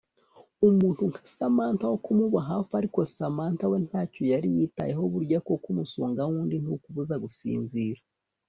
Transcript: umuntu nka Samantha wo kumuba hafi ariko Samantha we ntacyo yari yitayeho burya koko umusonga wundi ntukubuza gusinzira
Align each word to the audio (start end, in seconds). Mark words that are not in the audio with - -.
umuntu 0.67 1.01
nka 1.11 1.23
Samantha 1.35 1.85
wo 1.91 1.97
kumuba 2.05 2.39
hafi 2.49 2.71
ariko 2.79 2.99
Samantha 3.15 3.65
we 3.71 3.77
ntacyo 3.87 4.21
yari 4.31 4.47
yitayeho 4.57 5.03
burya 5.13 5.37
koko 5.47 5.65
umusonga 5.73 6.21
wundi 6.29 6.55
ntukubuza 6.59 7.15
gusinzira 7.23 8.01